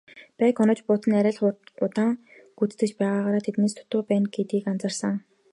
[0.37, 1.35] Байг онож буудсан ч арай
[1.85, 2.11] удаан
[2.57, 5.15] гүйцэтгэж байгаагаараа тэднээс дутуу байна гэдгийг анзаарсан.